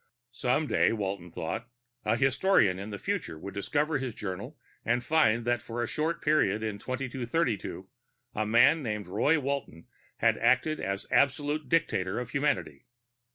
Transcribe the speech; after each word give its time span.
Some 0.31 0.65
day, 0.65 0.91
Walton 0.91 1.29
thought, 1.29 1.67
a 2.05 2.15
historian 2.15 2.79
of 2.79 2.89
the 2.89 2.97
future 2.97 3.37
would 3.37 3.53
discover 3.53 3.99
his 3.99 4.15
journal 4.15 4.57
and 4.83 5.03
find 5.03 5.45
that 5.45 5.61
for 5.61 5.83
a 5.83 5.87
short 5.87 6.23
period 6.23 6.63
in 6.63 6.79
2232 6.79 7.87
a 8.33 8.43
man 8.47 8.81
named 8.81 9.07
Roy 9.07 9.39
Walton 9.39 9.85
had 10.17 10.39
acted 10.39 10.79
as 10.79 11.05
absolute 11.11 11.69
dictator 11.69 12.17
of 12.17 12.31
humanity. 12.31 12.87